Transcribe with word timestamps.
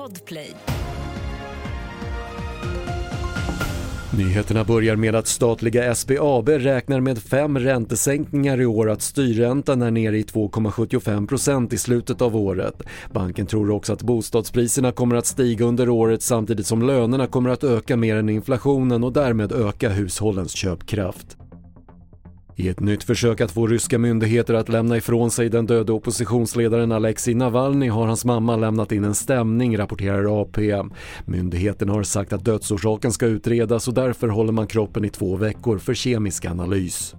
Podplay. 0.00 0.54
Nyheterna 4.18 4.64
börjar 4.64 4.96
med 4.96 5.14
att 5.14 5.26
statliga 5.26 5.94
SBAB 5.94 6.48
räknar 6.48 7.00
med 7.00 7.18
fem 7.18 7.58
räntesänkningar 7.58 8.60
i 8.60 8.66
år 8.66 8.90
att 8.90 9.02
styrräntan 9.02 9.82
är 9.82 9.90
nere 9.90 10.18
i 10.18 10.22
2,75% 10.22 11.74
i 11.74 11.78
slutet 11.78 12.22
av 12.22 12.36
året. 12.36 12.82
Banken 13.12 13.46
tror 13.46 13.70
också 13.70 13.92
att 13.92 14.02
bostadspriserna 14.02 14.92
kommer 14.92 15.16
att 15.16 15.26
stiga 15.26 15.64
under 15.64 15.88
året 15.88 16.22
samtidigt 16.22 16.66
som 16.66 16.82
lönerna 16.82 17.26
kommer 17.26 17.50
att 17.50 17.64
öka 17.64 17.96
mer 17.96 18.16
än 18.16 18.28
inflationen 18.28 19.04
och 19.04 19.12
därmed 19.12 19.52
öka 19.52 19.88
hushållens 19.88 20.52
köpkraft. 20.52 21.39
I 22.60 22.68
ett 22.68 22.80
nytt 22.80 23.04
försök 23.04 23.40
att 23.40 23.50
få 23.50 23.66
ryska 23.66 23.98
myndigheter 23.98 24.54
att 24.54 24.68
lämna 24.68 24.96
ifrån 24.96 25.30
sig 25.30 25.48
den 25.48 25.66
döde 25.66 25.92
oppositionsledaren 25.92 26.92
Alexei 26.92 27.34
Navalny 27.34 27.88
har 27.88 28.06
hans 28.06 28.24
mamma 28.24 28.56
lämnat 28.56 28.92
in 28.92 29.04
en 29.04 29.14
stämning, 29.14 29.78
rapporterar 29.78 30.42
AP. 30.42 30.82
Myndigheten 31.24 31.88
har 31.88 32.02
sagt 32.02 32.32
att 32.32 32.44
dödsorsaken 32.44 33.12
ska 33.12 33.26
utredas 33.26 33.88
och 33.88 33.94
därför 33.94 34.28
håller 34.28 34.52
man 34.52 34.66
kroppen 34.66 35.04
i 35.04 35.08
två 35.08 35.36
veckor 35.36 35.78
för 35.78 35.94
kemisk 35.94 36.44
analys. 36.44 37.14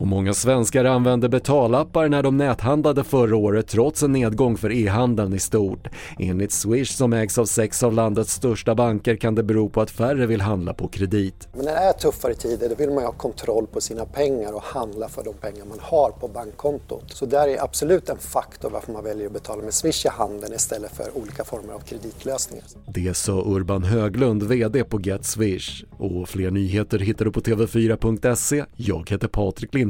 Och 0.00 0.06
många 0.06 0.34
svenskar 0.34 0.84
använde 0.84 1.28
betalappar 1.28 2.08
när 2.08 2.22
de 2.22 2.36
näthandlade 2.36 3.04
förra 3.04 3.36
året 3.36 3.68
trots 3.68 4.02
en 4.02 4.12
nedgång 4.12 4.56
för 4.56 4.72
e-handeln 4.72 5.34
i 5.34 5.38
stort. 5.38 5.88
Enligt 6.18 6.52
Swish 6.52 6.90
som 6.90 7.12
ägs 7.12 7.38
av 7.38 7.44
sex 7.44 7.82
av 7.82 7.92
landets 7.92 8.32
största 8.32 8.74
banker 8.74 9.16
kan 9.16 9.34
det 9.34 9.42
bero 9.42 9.68
på 9.68 9.80
att 9.80 9.90
färre 9.90 10.26
vill 10.26 10.40
handla 10.40 10.74
på 10.74 10.88
kredit. 10.88 11.48
Men 11.52 11.64
när 11.64 11.72
det 11.72 11.78
är 11.78 11.92
tuffare 11.92 12.34
tider 12.34 12.68
då 12.68 12.74
vill 12.74 12.90
man 12.90 13.04
ha 13.04 13.12
kontroll 13.12 13.66
på 13.66 13.80
sina 13.80 14.04
pengar 14.04 14.52
och 14.52 14.62
handla 14.62 15.08
för 15.08 15.24
de 15.24 15.34
pengar 15.34 15.64
man 15.64 15.78
har 15.80 16.10
på 16.10 16.28
bankkontot. 16.28 17.04
Så 17.08 17.26
där 17.26 17.48
är 17.48 17.64
absolut 17.64 18.08
en 18.08 18.18
faktor 18.18 18.70
varför 18.70 18.92
man 18.92 19.04
väljer 19.04 19.26
att 19.26 19.32
betala 19.32 19.62
med 19.62 19.74
Swish 19.74 20.06
i 20.06 20.08
handeln 20.08 20.54
istället 20.54 20.96
för 20.96 21.18
olika 21.18 21.44
former 21.44 21.74
av 21.74 21.78
kreditlösningar. 21.78 22.64
Det 22.86 23.16
sa 23.16 23.42
Urban 23.46 23.84
Höglund, 23.84 24.42
VD 24.42 24.84
på 24.84 25.00
Get 25.00 25.24
Swish. 25.24 25.84
Och 25.98 26.28
fler 26.28 26.50
nyheter 26.50 26.98
hittar 26.98 27.24
du 27.24 27.32
på 27.32 27.40
TV4.se. 27.40 28.64
Jag 28.76 29.10
heter 29.10 29.28
Patrik 29.28 29.74
Lind 29.74 29.89